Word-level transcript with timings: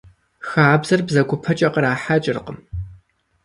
Хабзэр 0.49 0.99
бзэгупэкӀэ 1.07 1.67
кърахьэкӀыркъым. 1.73 2.57